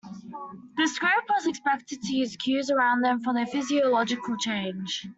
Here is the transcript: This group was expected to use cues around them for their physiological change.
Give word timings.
This 0.77 0.97
group 0.97 1.25
was 1.29 1.45
expected 1.45 2.01
to 2.01 2.11
use 2.15 2.35
cues 2.35 2.71
around 2.71 3.01
them 3.01 3.21
for 3.21 3.35
their 3.35 3.45
physiological 3.45 4.35
change. 4.35 5.07